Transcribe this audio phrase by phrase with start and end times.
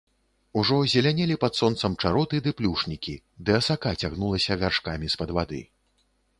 [0.61, 3.15] Ужо зелянелі пад сонцам чароты ды плюшнікі,
[3.45, 5.65] ды асака цягнулася вяршкамі з-пад вады.